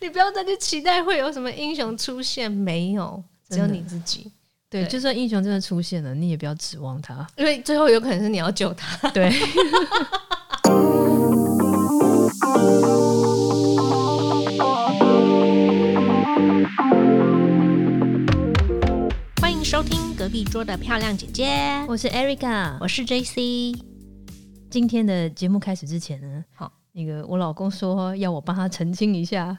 [0.00, 4.30] 你不要再去期待会有什么英雄出现，没有，只有你自己。
[4.70, 9.10] 对，就算英雄真的出现了，你也不要指望他，因为最后有可能是你要救他。
[9.10, 9.28] 对。
[19.40, 23.76] 欢迎收听隔壁桌的漂亮姐姐，我是 Erica，我是 JC。
[24.70, 29.58] 今天的节目开始之前呢，好，那个我老公说要我帮他澄清一下。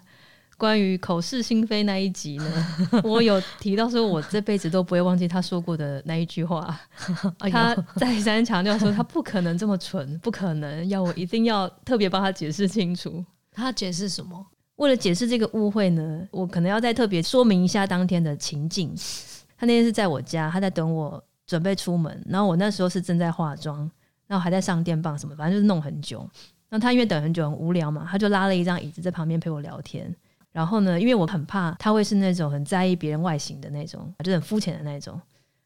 [0.59, 2.67] 关于口是心非那一集呢，
[3.03, 6.77] 我有提到说，我这辈子都不会忘记他说过的那一句话。
[7.49, 13.23] 他再三强调说，他不可能这么蠢， 不可能要我一定要特别帮他解释清楚。
[13.51, 14.45] 他解释什么？
[14.75, 18.93] 为了解释这个误会呢，我可能要再特别说明一下当天的情境。
[19.57, 23.89] 他那天是在我家，他在等我准备出门，然后我那时候是正在化妆，
[24.27, 26.29] 然后还在上电棒什么，反正就是弄很久。
[26.69, 30.15] 那他因为等很久很无聊嘛，他就拉了一张椅子在旁边陪我聊天。
[30.51, 35.19] 然后呢，因为我很怕他会是那种很在意别人外形的那种，就很肤浅的那种。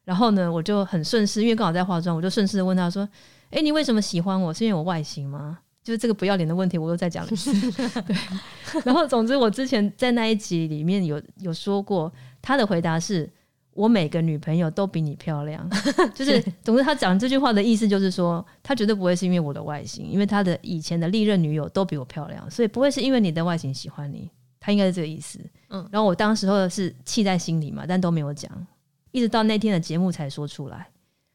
[0.04, 3.08] 然后呢，我就很顺势，因为刚好在化妆，我就顺势的问他说
[3.50, 4.52] ：“哎，你为什么喜欢我？
[4.52, 7.52] 是因为我外形吗？”就是这个不要脸的问题，我又再讲一次。
[8.02, 8.16] 对。
[8.84, 12.12] 然后，总之，我之前在那一集里面有有说过，
[12.42, 13.30] 他的回答是
[13.72, 15.66] ：“我每个女朋友都比你漂亮。”
[16.14, 24.30] 就是， 总之，他讲这句话的意思就是说，他绝对不会是因为我的外形，因为他的以前的历任女友都比我漂亮，所以不会是因为你的外形喜欢你。
[24.64, 28.50] 他应该是这个意思，嗯，然后我当时候是气在心里嘛，但都没有讲，
[29.10, 30.86] 一直到那天的节目才说出来。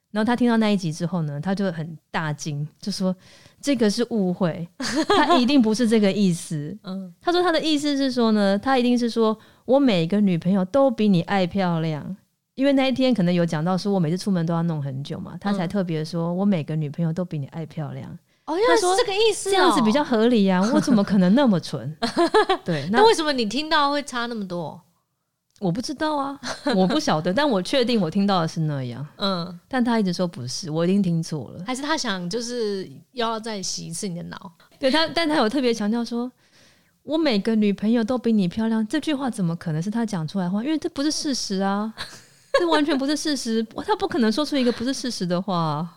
[0.09, 3.15] 然后他听到那一集之后呢，他就很大惊，就说
[3.61, 4.67] 这个是误会，
[5.09, 6.75] 他一定不是这个意思。
[6.81, 12.17] 嗯，他说他的意思是说呢，他一定是说我每个女朋友都比你爱漂亮，
[12.55, 18.17] 因为那一天可能有讲到说我每次出门都要弄很久嘛，他才特别说我每个女朋友都比你爱漂亮。
[18.49, 20.59] 哦，他说这个意思，这样子比较合理呀。
[20.73, 21.95] 我怎么可能那么蠢？
[22.65, 24.81] 对，那为什么你听到会差那么多？
[25.59, 26.39] 我不知道啊，
[26.73, 29.05] 我不晓得，但我确定我听到的是那样。
[29.17, 31.63] 嗯，但他一直说不是，我一定听错了。
[31.67, 34.51] 还是他想就是要再洗一次你的脑？
[34.79, 36.31] 对他，但他有特别强调说，
[37.03, 38.87] 我每个女朋友都比你漂亮。
[38.87, 40.63] 这句话怎么可能是他讲出来的话？
[40.63, 41.93] 因为这不是事实啊，
[42.57, 43.61] 这完全不是事实。
[43.85, 45.87] 他不可能说出一个不是事实的话。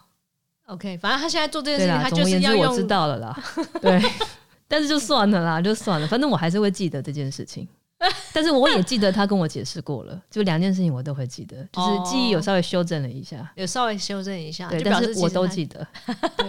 [0.72, 3.44] OK，反正他现在做这件事情，他就是要我知道了啦。
[3.80, 4.02] 对，
[4.66, 7.68] 但是就算了啦，就算了，反正我还是会记得这件事情。
[8.32, 14.68] 但是我也记得他跟我解释过了，就两件事情我都会记得，就是记忆有稍微修正了一下，有稍微修正一下。
[14.68, 15.86] 对，但是我都记得，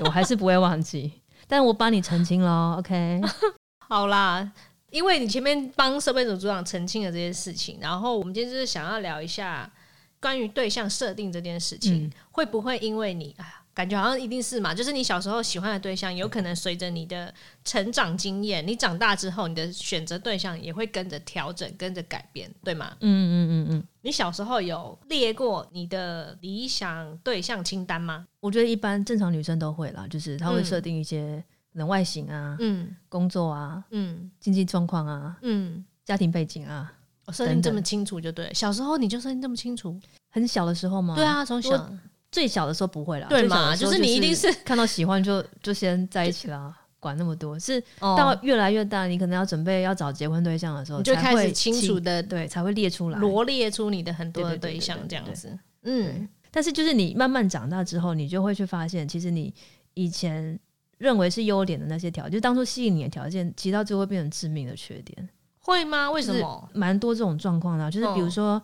[0.04, 1.12] 我还是不会忘记。
[1.46, 3.22] 但我帮你澄清了，OK？
[3.88, 4.52] 好啦，
[4.90, 9.72] 因为你前面帮设备组组长澄清了这件事情，然后我们今天就是想要聊一下
[10.20, 13.60] 关于对象设定这件事情，会不会因为你哎呀？
[13.74, 17.34] 感觉好像一定是嘛，就是你小时候喜欢的对象，有可能随着你的
[17.66, 22.96] 成长经验，你长大之后，你的选择对象也会跟着调整，跟着改变，对吗？
[23.00, 23.84] 嗯嗯嗯嗯。
[24.02, 28.28] 你小时候有列过你的理想对象清单吗？
[28.40, 36.94] 我觉得一般正常女生都会啦，就是她会设定一些人外形啊，嗯，工作啊，嗯，经济状况啊，嗯，家庭背景啊，
[37.26, 38.54] 我设定这么清楚就对。
[38.54, 40.00] 小时候你就设定这么清楚？
[40.30, 41.16] 很小的时候吗？
[41.16, 41.90] 对啊，从小。
[42.34, 43.76] 最小的时候不会啦，对嘛？
[43.76, 47.58] 就是你一定是 看到喜欢就就先在一起啦，管那么多。
[47.60, 55.56] 是到越来越大，你可能要准备要找结婚对象的时候，就开始清楚的对才会列出来，罗列出你的很多的对象这样子。
[55.84, 59.54] 嗯，但是就是你慢慢长大之后，你就会去发现，其实你
[59.94, 60.60] 以前
[60.98, 65.30] 认为是优点的那些条件，就当初吸引你的条件，其实到最后变成致命的缺点。
[65.60, 66.10] 会吗？
[66.10, 66.70] 为什么？
[66.74, 68.62] 蛮多这种状况的，就是比如说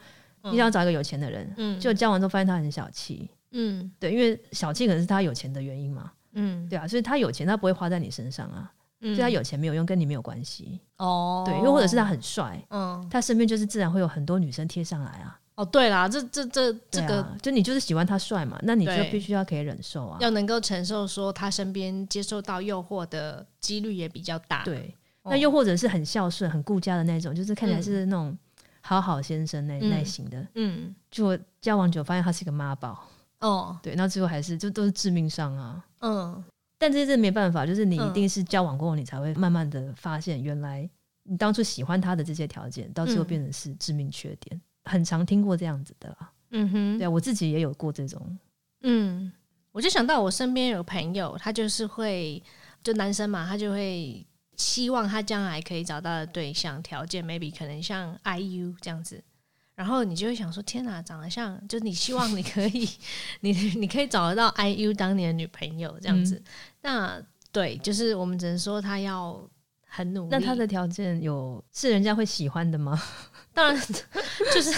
[0.52, 3.30] 你想找一个有钱的人，嗯，就交往之后发现他很小气。
[3.52, 8.72] 嗯，对，因为小气可能是他有钱的原因嘛，嗯，对啊，所以他有钱，他不会花在你身上啊，
[9.02, 9.16] 嗯。
[9.16, 11.44] 所以他有钱没有用，跟你没有关系哦。
[11.46, 15.40] 对，又或者是他很帅，嗯，他身边就是自然会有很多女生贴上来啊。
[15.56, 24.64] 哦，对啦，这这这这个，就你就是喜欢他帅嘛，那你就必须要可以忍受啊，要能够承受说他身边接受到诱惑的几率也比较大。
[24.64, 28.38] 对，那又或者是很孝顺、很顾家的那种，就是看起来是那种
[28.80, 33.09] 好好先生那类型的，嗯，就交往久发现他是一个妈宝。
[33.40, 35.86] 哦，对，那最后还是就都是致命伤啊。
[36.00, 36.44] 嗯，
[36.78, 40.90] 但这些没办法，就是你一定是交往过后，你才会慢慢的发现，原来
[41.24, 44.62] 你当初喜欢他的这些条件，到最后变成是致命缺点。
[44.86, 46.32] 很常听过这样子的啦。
[46.52, 48.38] 嗯哼，对我自己也有过这种。
[48.82, 49.32] 嗯，
[49.72, 52.42] 我就想到我身边有朋友，他就是会，
[52.82, 54.26] 就男生嘛，他就会
[54.56, 59.24] 希望他将来可以找到的对象条件，maybe 可能像 IU 这样子。
[59.80, 62.86] 然后你就会想说：天哪，长得像，就你希望你可以，
[63.40, 66.44] 你你可以找得到 IU 当年的女朋友这样子。
[66.82, 67.18] 那
[67.54, 69.42] 对，就是我们只能说他要
[69.88, 70.28] 很努力。
[70.32, 73.02] 那他的条件有是人家会喜欢的吗？
[73.56, 73.88] 当然
[74.54, 74.70] 就是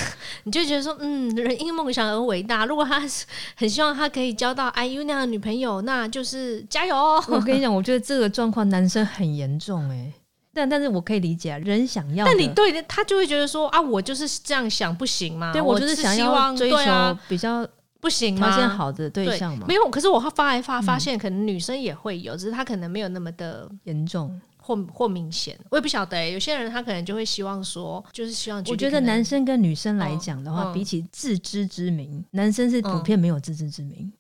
[0.44, 2.68] 你就觉得说，嗯，人因梦想而伟大。
[2.68, 3.26] 如果他是
[3.56, 7.24] 很希望他可以交到 IU 那样的女朋友，那就是加油哦。
[7.28, 10.14] 我跟你讲，我觉得这个状况男生很严重哎、
[10.54, 15.54] 但但是我可以理解啊，人想要，但你对的他就会觉得说啊，我就是这样想，不行吗？
[15.54, 17.68] 对我就是想要希望追求比较
[18.00, 18.50] 不行吗？
[18.50, 24.40] 条件好的对对象吗，没有，可是我发来发发现，可能女生也会有，只是她可能没有那么的严重。
[24.76, 25.58] 或或明显。
[25.70, 34.12] 我也不晓得、欸，有些人他可能就会希望说，就是希望我觉得男生跟女生来讲的话，嗯嗯比起自知之明，男生是普遍没有自知之明。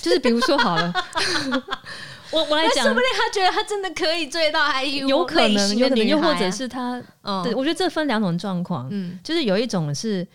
[0.00, 0.92] 就是比如说好了，
[2.30, 10.26] 我我来讲说不，定他觉得他真的可以追到 IU，有可能，有可能，又或者是他，嗯对我觉得这分两种状况，嗯就是有一种是。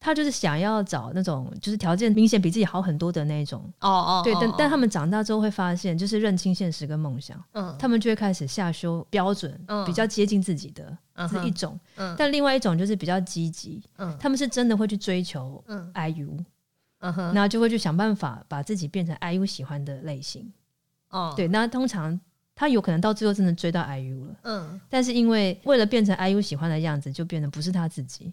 [0.00, 7.76] 他就是想要找那种就是条件明显比自己好很多的那种，哦哦，对，哦但但哦他们长大之后会发现，就是认清现实跟梦想，嗯。
[7.78, 9.84] 他们就会开始下修标准，嗯。
[9.84, 10.96] 比较接近自己的，
[11.28, 11.78] 是一种。
[11.96, 12.14] 嗯。
[12.18, 14.16] 但另外一种就是比较积极，嗯。
[14.18, 15.92] 他们是真的会去追求嗯。
[15.94, 16.30] IU，
[17.00, 17.34] 嗯哼。
[17.34, 20.50] 然后就会去想办法把自己变成 IU 喜欢的类型。
[21.10, 21.34] 哦。
[21.36, 22.18] 对，那通常
[22.54, 24.80] 他有可能到最后真的追到 IU 了，嗯。
[24.88, 28.32] 但是因为为了变成 IU 喜欢的样子，就变得不是他自己。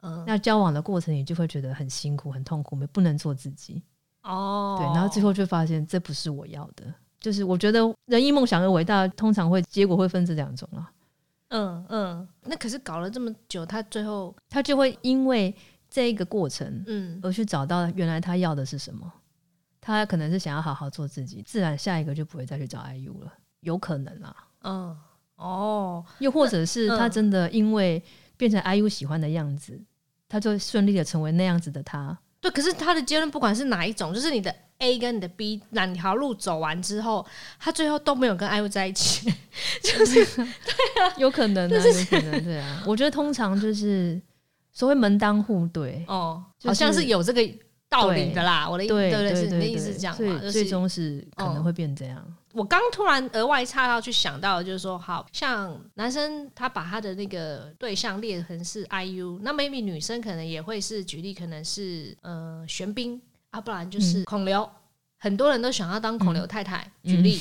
[0.00, 3.82] 嗯那交往的过程，你就会觉得很辛苦、很痛苦，不能做自己。
[4.22, 6.92] 哦，对，然后最后就发现这不是我要的。
[7.20, 10.92] 就是我觉得人因梦想而伟大，通常会结果会分这两种啊。
[11.48, 15.54] 嗯嗯，那可是搞了这么久，他最后他就会因为
[15.88, 19.10] 这一个过程嗯而去找到原来他要的是什么。
[19.80, 24.36] 他可能是想要好好做自己，自然下一个就不会再去找 IU 了，有可能啊。
[24.62, 24.98] 嗯
[25.36, 28.02] 哦又或者是他嗯真的因为
[28.36, 29.80] 变成 IU 喜欢的样子，
[30.28, 32.16] 他就顺利的成为那样子的他。
[32.40, 37.26] 对，可是他的结论不管是哪一种，就是你的 A 跟你的 B 两条路走完之后，
[37.58, 39.32] 他最后都没有跟 IU 在一起。
[39.82, 40.44] 就是对
[41.02, 42.82] 啊有可能啊，有可能对啊。
[42.86, 44.20] 我觉得通常就是
[44.70, 47.40] 所谓门当户对，哦，就是好像是有这个
[47.88, 48.68] 道理的啦。
[48.68, 50.38] 我的意对对不对是你的意思是这样嘛？
[50.38, 52.24] 就是最终是可能会变这样。
[52.52, 64.68] 我刚突然额外插到去想到，就是说，好像男生他把他的那个对象列成是 IU，那 maybe 女生可能也会是举例，可能是呃玄彬啊，不然就是孔刘。
[65.18, 67.40] 很多人都想要当孔刘太太，举例。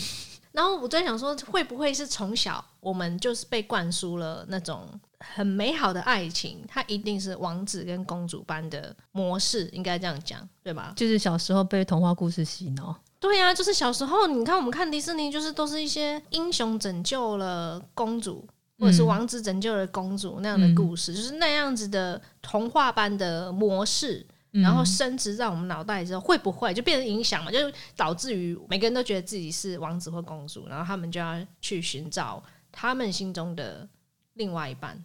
[0.51, 4.88] 然后我在想说，会不会是从小我们就是被灌输了那种
[5.33, 10.94] 很美好的爱情，它一定是王子跟公主般的模式，应该这样讲，对吧？
[10.95, 18.48] 就是小时候被童话故事洗脑，对呀、就是小时候，你看我们看迪士尼，就是都是一些英雄拯救了公主，
[18.80, 27.51] 或者是王子拯救了公主那样的故事，就是那样子的童话般的模式，然后升值在我们脑袋之后，会不会就变成影响嘛？
[27.51, 27.57] 就
[27.95, 32.42] 导致于每个人都觉得自己是王子或公主，然后他们就要去寻找
[32.72, 33.88] 他们心中的
[34.33, 35.04] 另外一半。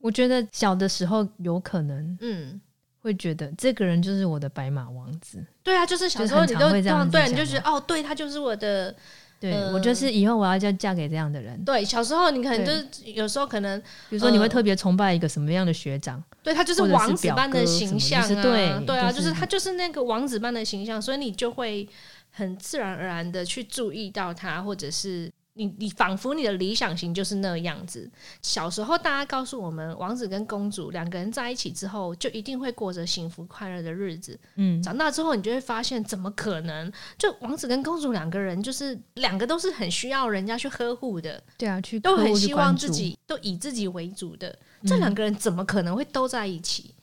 [0.00, 2.60] 我觉得小的时候有可能嗯，
[3.00, 8.94] 会觉得这个人就是我的白马王子，对啊，就是小时候你都会这样对，你就觉得哦，对他就是我的
[9.40, 11.64] 对、呃我就是以后我要嫁嫁给这样的人。
[11.64, 11.84] 对。
[11.84, 13.80] 小时候你可能就是有时候可能
[14.10, 21.88] 比如说你会呃特别崇拜一个什么样的学长，对他就是王子般的形象啊，对对啊，就就是是他就是那个王子般的形象，所以你就会
[22.30, 28.08] 很自然而然的去注意到他，或者是你你仿佛你的理想型就是那个样子。
[28.40, 34.38] 小时候大家告诉我们，王子跟公主两个人在一起之后，就一定会过着幸福快乐的日子。
[34.54, 36.90] 嗯，长大之后，你就会发现，怎么可能？
[37.18, 44.56] 就王子跟公主两个人，就是两个都是很需要人家去呵护的，对啊，去都很希望，自己都以自己为主的。
[44.86, 46.94] 这两个人怎么可能会都在一起？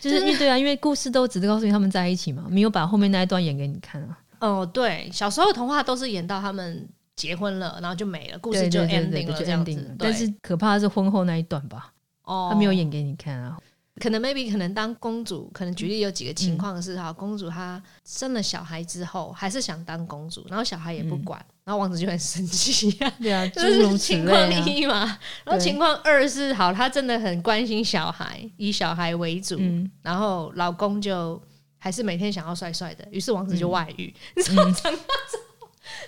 [0.00, 4.18] 就是因为对啊，因为故事都只是告诉你他们在一起嘛，没有把后面那一段演给你看啊。
[4.40, 6.88] 哦，对，小时候童话都是演到他们
[7.18, 13.58] 结婚了，然后就没了，故事就 ending 了这样子但是可怕的是婚后那一段吧，哦，他没有演给你看啊。
[14.00, 21.24] 可能 maybe 可能当公主，可能举例有几个情嗯况是哈，公主她生了小孩之后还是想当公主，然后小孩也不嗯。
[21.24, 22.90] 管，然后王子就很生气。
[23.00, 24.64] 呀、 对啊，这 诸如此是情况。
[24.64, 25.18] 一嘛。
[25.42, 31.42] 然后情况二是好，她真的很关心小孩，以小孩为主，嗯，然后老公就
[31.76, 34.14] 还是每天想要帅帅的，于是王子就外遇。
[34.36, 34.56] 你知嗯。
[34.58, 35.47] 道长大之后，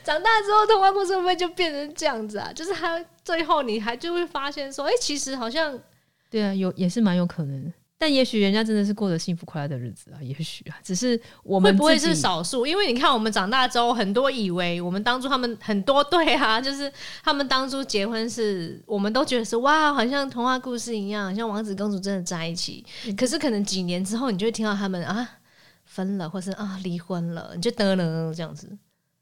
[0.05, 2.53] 长大之后童话故事会不会就变成这样子啊？
[2.53, 5.79] 就是他最后你还就会发现说，哎、其实好像
[6.31, 7.73] 对啊，有也是蛮有可能的。
[8.03, 12.67] 但也许人家真的是过着幸福快乐的日子啊，也许啊，只是我们会不会是少数？
[12.67, 16.91] 因为你看我们长大之后，很多以为我们当初他们很多对啊， 就是
[17.23, 22.83] 他们当初结婚是，我们都觉得是哇，好像童话故事一样，像王子公主真的在一起。
[23.05, 25.29] 嗯可是可能几年之后，你就会听到他们啊
[25.85, 28.67] 分了，或是啊离婚了，你就得了这样子。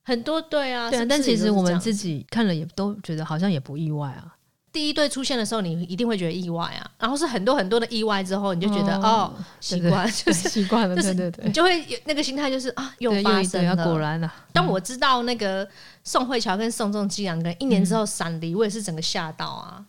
[0.09, 4.35] 很多对啊，对啊，是其实我们自己看了也都觉得好像也不意外啊。
[4.73, 13.99] 第一对出现的时候，你一定会觉得意外啊，然后是很多很多的意外之后，你就觉得哦，习惯 就是习惯了，就是对对对，你就会有那个心态，就是啊，又对发生又一对啊，果。
[13.99, 15.69] 然啊，当我知道那个
[16.05, 19.85] 宋慧乔跟宋仲基两个人一年之后闪离，我也是整个吓到啊，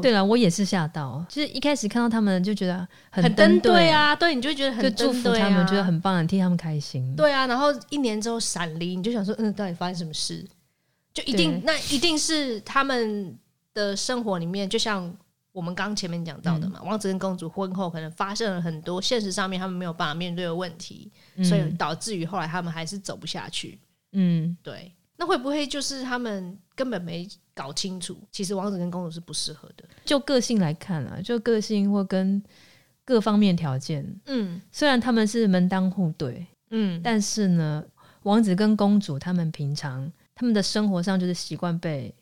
[0.00, 7.14] 对了，我也是吓到，就是一开始看到他们就觉得很很登对对，啊，对，你就觉得很祝福他们，觉得很棒，很替他们开心。
[7.16, 10.46] 对啊，然后一年之后闪离，你就想说，嗯，到底发生什么事？
[11.12, 13.36] 就一定那一定是他们
[13.74, 15.14] 的生活里面，就像
[15.52, 16.86] 我们刚前面讲到的嘛，嗯。
[16.88, 21.44] 王子跟公主婚后可能发生了很多现实上面他们没有办法面对的问题，嗯。
[21.44, 23.78] 所以导致于后来他们还是走不下去。
[24.12, 29.84] 嗯，对，那会不会就是他们根本没搞清楚，其实王子跟公主是不适合的？
[30.04, 32.42] 就个性来看啊，就个性或跟
[33.04, 37.84] 各方面条件，嗯虽然他们是门当户对，嗯，但是呢，
[38.24, 42.12] 王子跟公主他们平常他们的生活上就是习惯被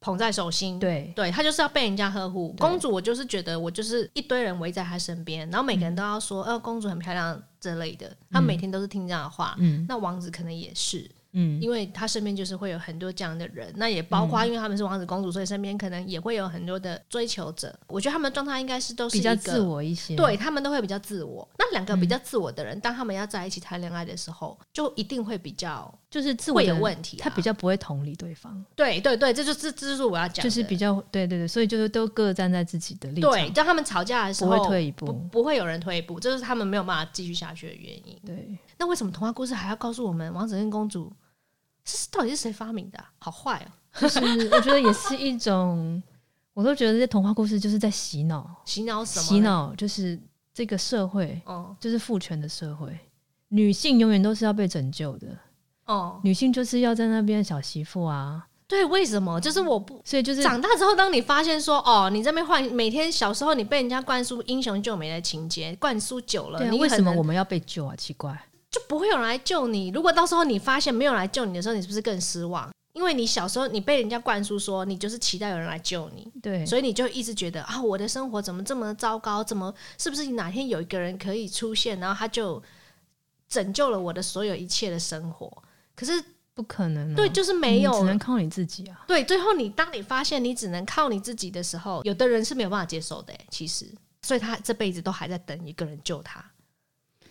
[0.00, 0.80] 捧在手心。
[0.80, 2.52] 对对他就是要被人家呵护。
[2.58, 9.54] 公主，我就是觉得我就是一堆人围在她身边，然后每个人都要说，呃，公主很漂亮之类的，他每天都是听这样的话。
[9.60, 17.74] 嗯那王子可能也是，嗯因为他身边就是会有很多这样的人，那也包括因为他们是王子公主，所以身边可能也会有很多的追求者。
[17.86, 21.48] 我觉得他们的状态应该是都是比较自，我一些，对他们都会比较自我。
[21.58, 27.20] 那两个比较自我的人，当他们要在一起谈恋爱的时候，就一定会比较就是自我有问题、啊。
[27.24, 38.18] 他比较不会同理对方，对对对，这就是这就是我要讲的，就是比较对对对，所以就是都各站在自己的立场，对，当他们吵架的时不候会退一步不不会有人退一步，这是他们没有办法继续下去的原因。
[38.26, 41.12] 对，那为什么童话故事还要告诉我们王子跟公主
[41.84, 44.20] 是到底是谁发明的啊、好坏哦，就是
[44.50, 46.02] 我觉得也是一种，
[46.54, 49.24] 我都觉得这些童话故事就是在洗脑，洗脑什么？
[49.24, 49.40] 洗。
[49.40, 50.18] 脑就是
[50.54, 52.96] 这个社会哦就是父权的社会，
[53.48, 55.28] 女性永远都是要被拯救的，
[55.86, 59.40] 哦，女性就是要在那边小媳妇啊，对，为什么？
[59.40, 60.00] 就是我不。
[60.04, 67.96] 所以就是长大之后，当你发现说，哦，你这边换每天小时候你被人家灌输英雄救美的情节，灌输久了，你为什么我们要被救啊？
[67.96, 68.51] 奇怪，就
[68.92, 69.88] 不会有人来救你。
[69.88, 72.70] 如果到时候你发现没有人来救你的时候，你是不是更失望？
[72.92, 79.42] 因为你小时候你被人家灌输说你就是期待有人来救你，对，所以你就一直觉得啊，我的生活怎么这么糟糕？
[79.42, 82.62] 怎么是不是哪天有一个人可以出现，然后他就
[83.48, 85.50] 拯救了我的所有一切的生活？
[85.96, 86.22] 可是
[86.52, 89.04] 不可能、啊，对，就是没有只能靠你自己啊。
[89.08, 89.24] 对。
[89.24, 93.86] 最后你当你发现你只能靠你自己的时候，有的人是没有办法接受的、欸，其实，
[94.20, 96.44] 所以他这辈子都还在等一个人救他。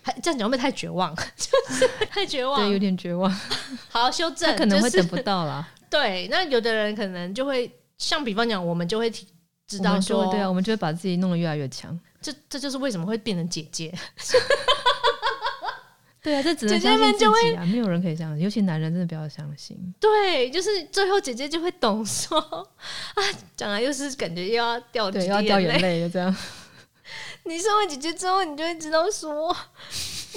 [0.02, 1.16] 还这样讲会不会太绝望？
[1.36, 2.60] 就是太绝望。
[2.62, 3.32] 对，有点绝望，
[3.90, 5.68] 好修正，他可能会等不到啦。
[5.90, 6.28] 对。
[6.30, 9.28] 那有的人可能就会像比方讲，我们就会提
[9.68, 11.98] 知道说，对啊，我们就会把自己弄得越来越强。
[12.22, 13.94] 这这就是为什么会变成姐姐。
[16.24, 19.78] 对啊，这只能姐姐相信们就自己啊，没有人可以相信，尤其男人真的不要相信。
[20.00, 23.22] 对，就是最后姐姐就会懂说啊，
[23.58, 25.82] 讲来又是感觉又要掉对，又要掉眼泪。
[25.82, 26.36] 泪，就这样。
[27.46, 29.56] 你身为姐姐之后，你就会知道说，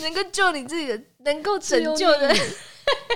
[0.00, 2.34] 能够救你自己的，能够拯救的，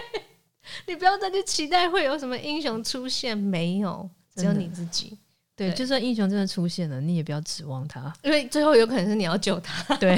[0.86, 5.18] 你不要再去期待会有什么英雄出现，没有，只有你自己。
[5.56, 8.12] 对，就算英雄真的出现了，你也不要指望他。
[8.22, 9.96] 因为最后有可能是你要救他。
[9.96, 10.16] 对，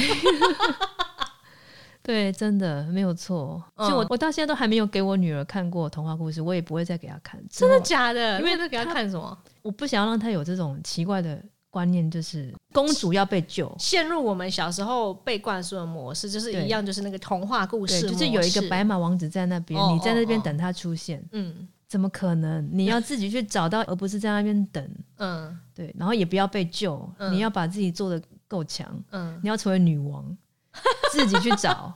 [2.03, 3.62] 对，真的没有错。
[3.77, 7.43] 嗯就我我到现在都还没有给我女儿看过童话故事，我也不会再给她看。
[7.49, 8.39] 真的假的？
[8.39, 9.39] 因为因为给他他看什么？
[9.62, 13.75] 我不想要让她有这种奇怪的观念，就是公主要被救。
[13.79, 21.69] 陷入我们小时候被灌输的模式，就是一样，就是那个童话故，事，就是有一个白，马王子在那边，哦你在那边等他出现，嗯。
[21.89, 22.69] 怎么可能？
[22.73, 24.89] 你要自己去找到，而不是在那边等。
[25.17, 25.59] 嗯。
[25.75, 27.33] 对，然后也不要被救，嗯。
[27.33, 30.37] 你要把自己做的够强，嗯，你要成为女王，
[31.11, 31.93] 自己去找。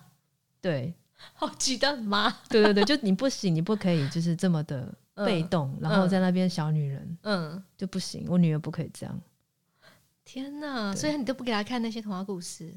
[0.61, 0.93] 对，
[1.35, 8.27] 好极端妈，对对对，就你不行，你不可以就是这么的被动，然后在那边小女人嗯，就不行。
[8.29, 9.21] 我女儿不可以这样，
[10.25, 10.95] 天哪！
[10.95, 12.69] 所以你都不给他看那些童话故事，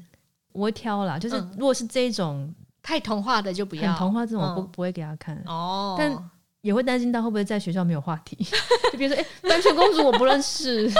[0.52, 1.18] 我会挑啦。
[1.18, 2.52] 就是嗯如果是这种
[2.82, 3.96] 太童话的就不很要。
[3.96, 5.42] 童话这种，我不嗯不会给他看。
[5.46, 8.36] 哦，但也会担心他会不会在学校没有话题，
[8.92, 10.90] 就比如说，哎、白雪公主我不认识，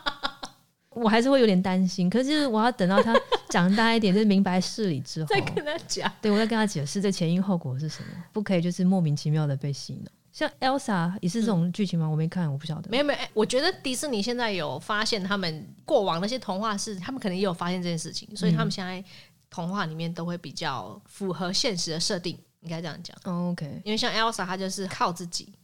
[0.90, 2.08] 我还是会有点担心。
[2.10, 3.14] 可是我要等到她
[3.48, 10.10] 长大一点，就是明白事理之后， 再跟他讲，对我再跟他解释这前因后果是什么，不可以就是莫名其妙的被洗脑。
[10.36, 12.06] 像 Elsa 也是这种剧情吗？
[12.06, 12.90] 我没看，我不晓得。
[12.90, 19.02] 没有没有，哎我觉得迪士尼现在有发现他们过往那些童话是，他们可能也有发现这件事情，所以他们现在
[19.48, 23.16] 童话里面都会比较符合现实的设定，应该这样讲。
[23.24, 25.54] 哦 OK，因为像 Elsa，她就是靠自己，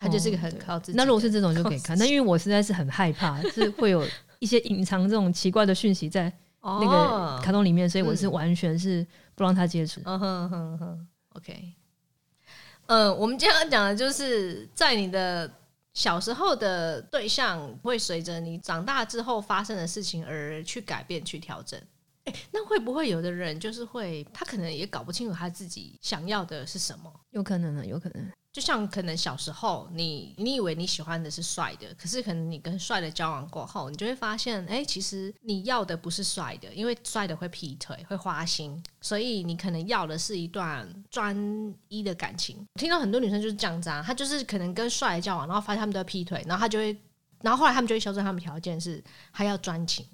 [0.00, 1.04] 她就是一个很靠自己的。
[1.04, 4.04] 那如果是这种就可以看，自己但因为我实在是很害怕，是会有
[4.40, 6.24] 一些隐藏这种奇怪的讯息在
[6.60, 9.06] 那那个卡通里面，所以我是嗯完全是
[9.36, 10.00] 不让他接触。
[10.04, 11.72] 嗯哼哼哼，OK。
[12.86, 15.50] 嗯，我们今天要讲的就是在你的
[15.94, 21.80] 小时候的对象会随着你长大之后发生的事情而去改变、去调整。
[22.24, 27.12] 哎，那会不会有的人就是会，他可能也搞不清楚他自己想要的是什么？
[27.30, 28.30] 有可能的，有可能。
[28.56, 41.36] 就像可能小时候，你你以为你喜欢的是帅的，可是可能你跟帅的交往过后，你就会发现，哎，其实你要的不是帅的，因为帅的会劈腿、会花心，所以你可能要的是一段专
[41.88, 42.66] 一的感情。
[42.76, 46.96] 听到很多女生就是这样子啊，她就是可能跟帅的交往，然后发现他们都劈腿，然后她就会，
[47.42, 50.06] 然后后来他们就会修正他们条件，是还要专情，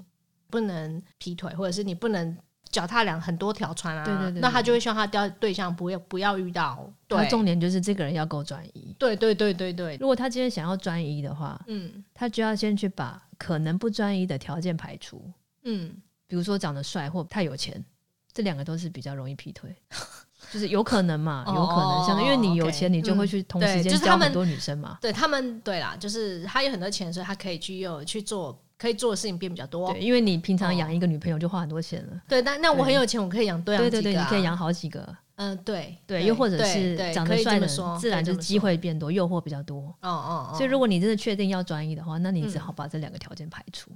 [0.50, 2.36] 不能劈腿，或者是你不能。
[2.72, 6.90] 脚踏两很多条船啊，对对对，那他就会希望他钓对象不要不要遇到。
[7.06, 8.96] 对，重点就是这个人要够专一。
[8.98, 15.22] 对对对对对，如果他今天想要专一的话，嗯，他就要先去把可能不专一的条件排除。
[15.64, 15.94] 嗯，
[16.26, 17.84] 比如说长得帅或太有钱，
[18.32, 19.76] 这两个都是比较容易劈腿，
[20.50, 24.96] 就是有可能嘛， 有可能，像因为你有钱，你就会去同时间交很多女生嘛。
[25.02, 28.58] 对他们，对啦，就是他有很多钱，所以他可以去又去做。
[28.82, 32.20] 可以做的事情变比较多，对，因为你平常养一个女朋友就花很多钱了。
[32.26, 33.90] 对，但那我很有钱，我可以养多养几个。
[33.92, 35.16] 对对对，你可以养好几个。
[35.36, 39.82] 嗯，对对，又或者是长得帅的，自然就机会变多，诱惑比较多。
[40.00, 40.52] 哦哦。
[40.56, 43.92] 所以如果你真的确定要专一的话，那你只好把这两个条件排除。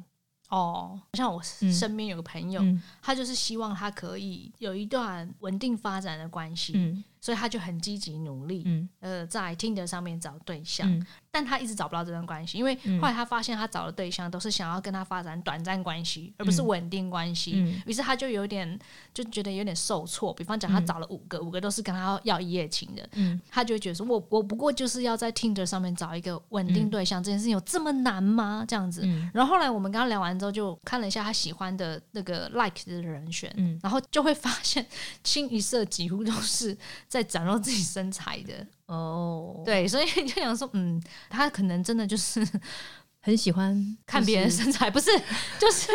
[0.49, 2.63] 哦，像我身边有个朋友，
[3.03, 8.65] 他就是希望他可以有一段稳定发展的关系，所以他就很积极努力，
[9.01, 10.89] 呃，在听得上面找对象。
[11.37, 17.63] 但他一直找不到这段关系，因为后来他发现他找的对象都是想要跟他发展短暂关系，而不是稳定关系。
[17.85, 18.67] 于是他就有点
[19.13, 20.33] 就觉得有点受挫。
[20.33, 23.07] 比方讲，他找了五个，五个都是跟他要一夜情的，
[23.51, 29.07] 他就会觉得说：“我我不过就是要在听着上面找一个稳定对象，这件事情有这么难吗？”这样子。
[29.35, 34.87] 然后后来我们跟他聊完之后，就看了一下他喜欢的那个 like 的人选，然后就会发现
[35.23, 36.75] 清一色几乎都是
[37.07, 38.67] 在展露自己身材的。
[38.87, 42.47] 哦，对，所以 就想说，嗯，他可能真的就是
[43.21, 43.77] 很喜欢
[44.07, 45.11] 看别人身材，不是，
[45.59, 45.91] 就是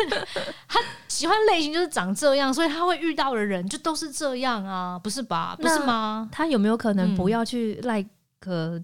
[0.68, 5.56] 他喜欢类型就是长这样，所以他会遇到的人就都是这样啊，不是吧？
[5.58, 6.28] 不是吗？
[6.30, 8.08] 他有没有可能不要去 like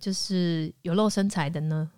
[0.01, 1.91] 就是有露身材的呢？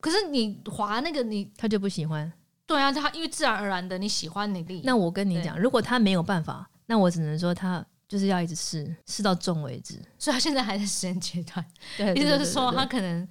[0.00, 2.30] 可是你滑那个你他就不喜欢，
[2.66, 7.84] 对啊，他因为自然而然的你喜欢你那我跟你讲，如果他没有办法，那我只能说他。
[8.08, 10.00] 就是要一直试，试到中为止。
[10.18, 11.64] 所以他现在还在实验阶段，
[12.16, 13.28] 意思就是说他可能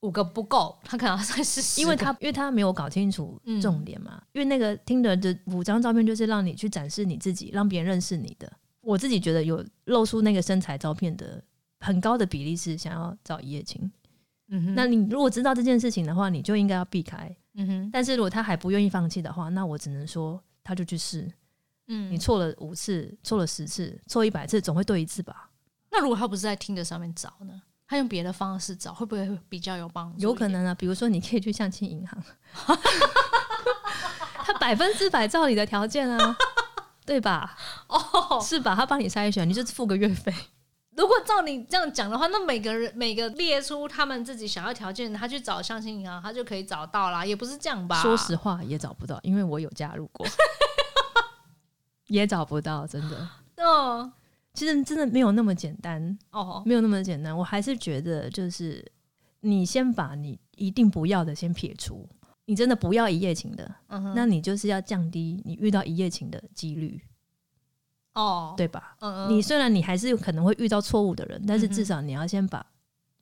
[0.00, 1.80] 五个不够，他可能要再试。
[1.80, 4.20] 因为他因为他没有搞清楚重点嘛。
[4.32, 8.52] 因为那个听的的五张照片就是让你去展示你自己，让别人认识你的。
[8.82, 11.42] 我自己觉得有露出那个身材照片的
[11.80, 13.90] 很高的比例是想要找一夜情。
[14.48, 17.34] 嗯哼，那你如果知道这件事情的话，你就应该要避开。
[17.54, 21.28] 嗯哼，但是如果他还不愿意放弃的话，那我只能说他就去试。
[21.88, 25.50] 嗯，你错了五次，错了十次，错一百次，总会对一次吧？
[25.90, 27.62] 那如果他不是在听的上面找呢？
[27.88, 30.20] 他用别的方式找，会不会比较有帮助？
[30.20, 32.20] 有可能啊，比如说你可以去相亲银行，
[34.44, 36.36] 他百分之百照你的条件啊，
[37.04, 37.56] 对吧？
[37.86, 38.74] 哦，是吧？
[38.74, 40.34] 他帮你筛选，你就付个月费。
[40.96, 48.02] 如果照你这样讲的话，那每个人每个列出他们自己想要条件，他去找相亲银行，他就可以找到啦，也不是这样吧？
[48.02, 50.26] 说实话，也找不到，因为我有加入过。
[52.08, 53.28] 也找不到，真的。
[53.58, 54.12] 哦，
[54.54, 57.36] 其实真的没有那么简单哦，没有那么简单。
[57.36, 58.84] 我还是觉得，就是
[59.40, 62.08] 你先把你一定不要的先撇除，
[62.44, 63.74] 你真的不要一夜情的，
[64.14, 67.00] 那你就是要降低你遇到一夜情的几率。
[68.14, 68.96] 哦，对吧？
[69.00, 69.30] 嗯嗯。
[69.30, 72.64] 你虽然你还是有可能会遇到错误的人，但是至少你要先把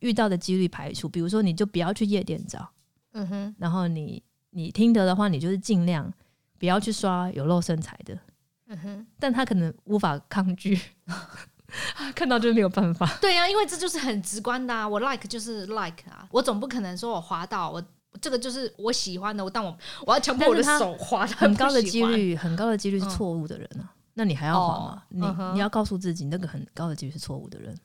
[0.00, 1.08] 遇到的几率排除。
[1.08, 2.68] 比如说，你就不要去夜店找。
[3.12, 3.54] 嗯哼。
[3.58, 6.12] 然后你你听得的话，你就是尽量
[6.58, 8.16] 不要去刷有露身材的。
[8.74, 10.78] 嗯哼，但他可能无法抗拒，
[12.14, 13.06] 看到就是没有办法。
[13.20, 17.82] 对呀，因为这就是很直观的啊，我 like 就是 like 啊，我总不可能说我滑到我
[18.20, 25.02] 这个就是我喜欢的，但我我要强迫我的手滑，很高的几率，很高的几率是错误的人啊，那你还要滑吗？
[25.08, 27.76] 你你要告诉自己，那个很高的几率是错误的人。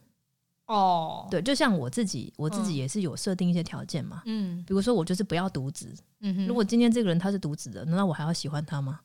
[0.67, 8.99] 哦，对，就像我自己，我自己也是有设定一些条件嘛，嗯，比如说我就是不要独子，嗯哼，如果今天这个人他是独子的，难道我还要喜欢他吗？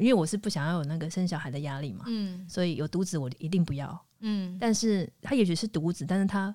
[0.00, 6.54] 因为我是不想要有那个生小孩的压力嘛，嗯，所以有独子我一定不要，嗯，但是他也许是独子，但是他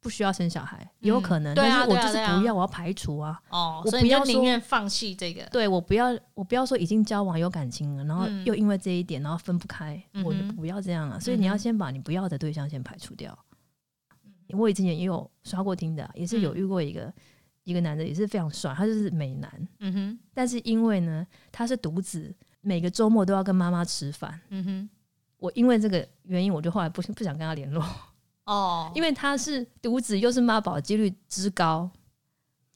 [0.00, 13.36] 不需要生小孩，也有可能，但是我就是不要，我要排除啊，哦，我不要宁愿放弃这个，对我不要，我不要说已经交往有感情了，然后又因为这一点然后分不开，我就不要这样啊，所以你要先把你不要的对象先排除掉。
[14.48, 17.10] 我以前也有刷过听的，也是有遇过一个
[17.64, 22.34] 一个男的，也是非常帅，他就是美男，嗯哼，但是因为呢他是独子。
[22.62, 24.40] 每个周末都要跟妈妈吃饭。
[24.48, 24.90] 嗯哼，
[25.36, 27.84] 我因为这个原因，我就后来不不想跟他联络。
[28.46, 31.90] 哦， 因为他是独子，又是妈宝，几率之高，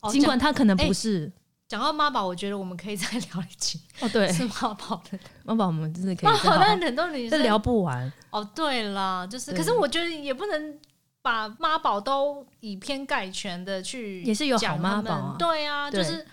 [0.03, 1.33] 哦尽管他可能哎不是。
[1.69, 5.19] 讲到妈宝，我觉得我们可以再聊一集哦，对， 是妈宝的。
[5.43, 8.13] 妈宝我们真的可以妈宝，再好好但很多女生聊不完。
[8.31, 10.79] 哦，对啦，就是，可是我觉得也不能
[11.23, 16.27] 把妈宝都以偏概全的去也是有好讲妈宝啊对啊，就是哦，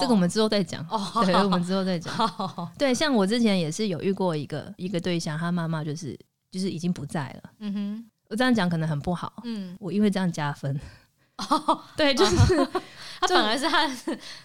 [0.00, 0.84] 这个我们之后再讲。
[0.90, 2.12] 哦， 对，我们之后再讲。
[2.12, 6.18] 好，对，像我之前也是有遇过一个一个对象，他妈妈就是
[6.50, 7.50] 就是已经不在了。
[7.60, 10.78] 嗯哼，我这样讲可能很不好，嗯，我因为这样加分。
[11.38, 12.36] 哦， 对，就是
[13.20, 13.88] 他本来是他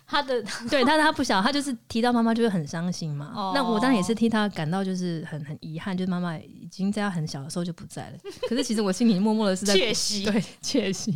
[0.08, 3.32] 他的 对但是他不晓，他就是提到妈妈就会很伤心嘛。
[3.36, 8.18] 哦那我当然也是替他感到就是很很遗憾，就是妈妈已经在他很小的时候就不在了。
[8.48, 10.24] 可是其实我心里默默的是在 窃喜。
[10.26, 11.14] 对窃喜，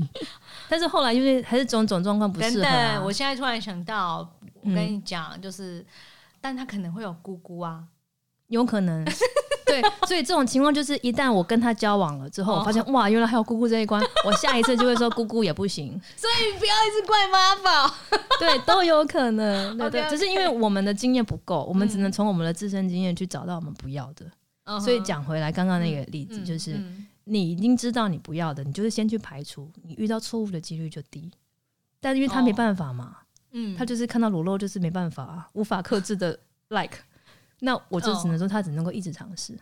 [0.69, 5.85] 但是后来因为还是种种状况不等适合、啊等，，我现在突然想到，我嗯跟你讲，就是，
[6.41, 7.83] 但他可能会有姑姑啊，
[8.47, 9.05] 有可能。
[9.67, 15.89] 对，所以这种情况就是，一旦我跟他交往了之后，哦我发现哇，原来还有姑姑这一关，我下一次就会说姑姑也不行。
[16.15, 17.93] 所以不要一直怪妈宝。
[18.39, 19.77] 对，都有可能。
[19.77, 24.25] 对对只是因为我们的经验不够，我们只能从我们的自身经验去找到我们不要的。
[24.63, 31.29] 嗯所以讲回来，刚刚那个例子，嗯就是嗯你已经知道你不要的，你就是先去排除，你遇到错误的几率就低。
[31.99, 33.17] 但因为他没办法嘛，
[33.51, 36.99] 嗯他就是看到裸露就是没办法、啊，无法克制的 like。
[37.59, 39.57] 那我就只能说，他只能够一直尝试。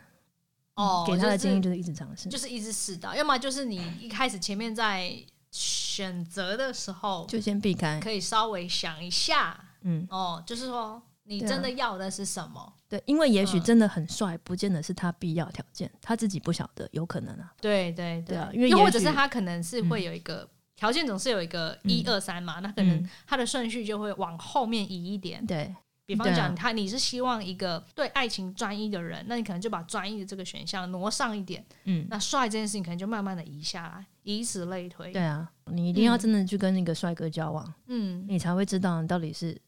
[0.74, 5.16] 哦，给他的建议就是一直尝试，就是一直试到，要么就是你一开始前面在
[5.50, 7.98] 选择的时候，就先避开。
[7.98, 12.70] 可以稍微想一下，嗯，哦，就是说你真的要的是什么？
[12.90, 17.54] 对，因为也许嗯真的很帅，不见得是他必要条件，他自己不晓得，有可能啊。
[17.58, 25.44] 对对对啊因为又或者是他可能是会有一个条件，总是有一个一二三嘛，那可能嗯他的顺序就会往后面移一点。
[25.46, 25.74] 对，
[26.06, 35.12] 比方讲，他你是希望一个对爱情专一的人，那你可能就把专一的这个选项挪上一点，嗯，那帅这件事情可能就慢慢的移下来，以此类推。
[35.12, 39.60] 对啊，你一定要真的去跟那个帅哥交往，嗯，你才会知道你到底是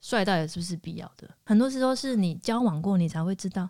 [0.00, 1.28] 帅到底是不是必要的。
[1.44, 3.68] 很多时候是你交往过，你才会知道，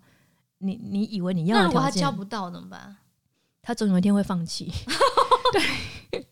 [0.59, 2.97] 你你以为你要那的条件，如果他交不到怎么办？
[3.61, 4.71] 他总有一天会放弃。
[5.53, 6.27] 对，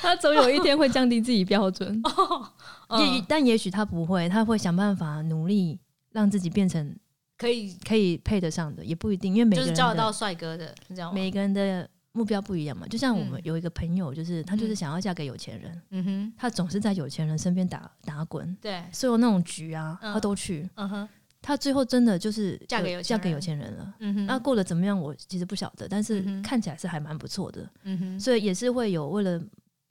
[0.00, 2.00] 他总有一天会降低自己标准。
[2.98, 3.24] 也、嗯。
[3.28, 5.78] 但也许他不会，他会想办法努力
[6.12, 6.94] 让自己变成
[7.36, 8.16] 可以，可以。
[8.18, 11.12] 配得上的，也不一定，因为每个人的就是交得到帅哥的，这样？
[11.12, 12.86] 每个人的目标不一样嘛。
[12.88, 13.42] 就像我们嗯。
[13.44, 14.76] 有一个朋友，就是他就是嗯。
[14.76, 20.12] 想要嫁给有钱人，嗯哼，他总是在有钱人身边打打滚，对，所有那种局啊，嗯。
[20.12, 20.68] 他都去。
[20.74, 21.08] 嗯哼，
[21.40, 23.18] 他最后真的就是嫁给有钱人。
[23.20, 23.94] 嫁给有钱人了。
[24.00, 29.40] 嗯哼，那过得怎么样，我其实不晓得，但是看起来是还蛮不错的，嗯哼，所以也是会有为了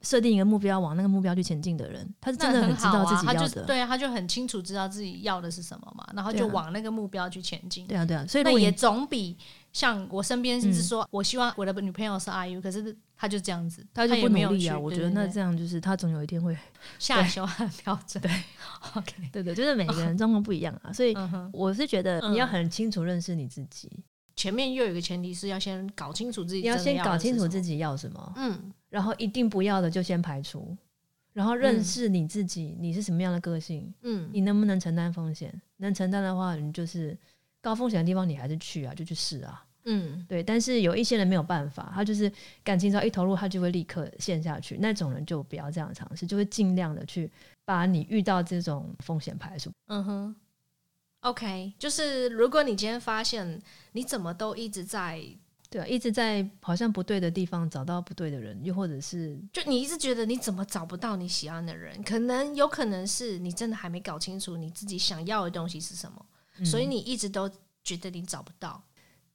[0.02, 3.48] 设定一个目标往那个目标去前进的人，他是真的那很知道自己要的。
[3.48, 7.86] 就对啊，他就很清楚知道自己要的是什么嘛，然后就往那个目标去前进。
[7.86, 9.36] 对啊，对啊，所以那也总比
[9.72, 10.74] 像我身边是嗯。
[10.82, 16.56] 说，我希望我的女朋友是 IU，可是他就这样子，他就不努力啊，去我觉得那这样就是他总有一天会，
[16.98, 17.46] 下修
[17.84, 18.22] 标准。
[18.22, 18.30] 对
[18.94, 21.14] ，OK，对对，就是每个人状况不一样啊，所以
[21.52, 22.48] 我是觉得你要嗯。
[22.48, 23.90] 很清楚认识你自己，
[24.36, 27.60] 前面又有一个前提是要先搞清楚自己，你要先搞清楚自。
[27.60, 30.76] 己要什么，嗯然后一定不要的就先排除，
[31.32, 35.52] 然后认嗯识你自己，你是什么样的个性，嗯你能不能承担风险？
[35.76, 37.16] 能承担的话，你就是
[37.60, 39.64] 高风险的地方你还是去啊，就去试啊。
[39.84, 42.30] 嗯对，但是有一些人没有办法，他就是
[42.62, 44.76] 感情只要一投入，他就会立刻陷下去。
[44.78, 47.30] 那种人就不要这样尝试，就会尽量的去
[47.64, 49.70] 把你遇到这种风险排除。
[49.86, 50.36] 嗯哼
[51.20, 55.22] ，OK，就是如果你今天发现你怎么都一直在，
[55.70, 66.26] 对啊，一直在好像不对的地方找到不对的人，又或者是就你一直觉得你怎么找不到你喜欢的人，可能有可能是你真的还没搞清楚你自己想要的东西是什么，
[66.64, 67.50] 所以嗯你一直都
[67.84, 68.82] 觉得你找不到。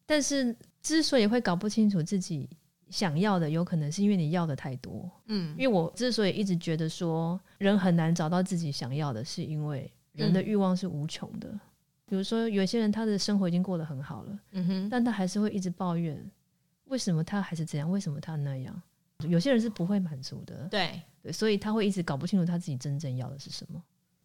[0.05, 2.49] 但是之所以会搞不清楚自己
[2.89, 5.09] 想要的，有可能是因为你要的太多。
[5.27, 11.59] 嗯因为我之所以一直觉得说人很难找到自己想要的，是因为人的嗯欲望是无穷的。
[12.05, 16.23] 比如说，有些人他的生活已经过得很好了，嗯哼，但他还是会一直抱怨，
[16.85, 17.89] 为什么他还是这样？
[17.89, 18.81] 为什么他那样？
[19.27, 23.81] 有些人是不会满足的，对，对，所以他会一直搞不清楚他自己真正要的是什么。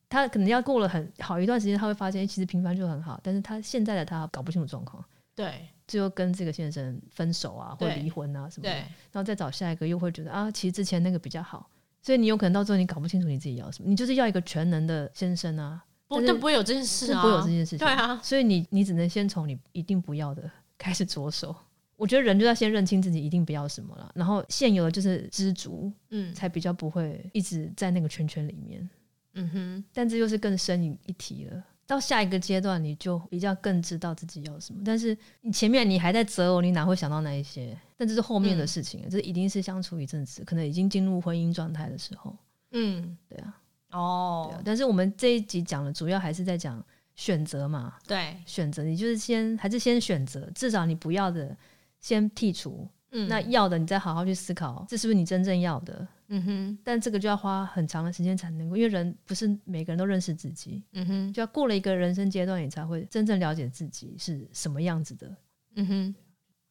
[0.09, 11.71] 他可能要过了很好一段时间，他会发现，其实平凡就很好，但是他现在的他搞不清楚状况，对，最后跟这个先生分手啊，或对离婚啊什么的，然后再找下一个，又会觉得啊，其实之前那个比较好，
[12.03, 21.55] 所以你有可能到最后你搞不清楚你自己要什么，你就是要一个全能的先生啊，不，但但不会有这件事啊，是不会有这件事情，对啊，所以你你只能先从你一定不要的开始着手。
[21.97, 28.88] 我觉得人就要先认清自己一定不要什么了，然后现有的就是知足，嗯才比较不会一直在那个圈圈里面。
[29.35, 31.62] 嗯哼，但这又是更深一一题了。
[31.87, 34.83] 到下一个阶段，你就比较更知道自己要什么。
[34.85, 37.77] 但是你前面你还在择偶，你哪会想到那一些？
[37.97, 42.37] 但这是后面的事情，这一定是相处一阵子，可能已经进入婚姻状态的时候。
[42.73, 44.61] 嗯，对啊，哦。
[44.64, 51.57] 但是我们这一集讲的主要还是在讲选择嘛，对，选择你就是先还是先选择，至少你不要的
[52.01, 56.07] 先剔除，嗯，那要的你再好好去思考，这是不是你真正要的？
[56.31, 65.35] 嗯哼，但这个就要花很长的时间才能够，因为人不是每个人都认识自己，嗯哼，就要过了一个人生阶段，你才会真正了解自己是什么样子的。
[65.77, 66.14] 嗯哼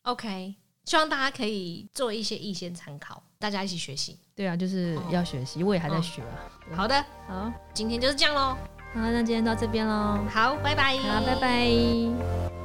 [0.04, 0.54] ，OK，
[0.88, 4.18] 希望大家可以做一些意见参考，大家一起学习。
[4.34, 6.48] 对啊，就是要学习，我也还在学啊。
[6.74, 8.58] 好的，好，今天就是这样喽。
[8.94, 12.57] 好，那今天到这边喽，好，拜拜，好，拜拜。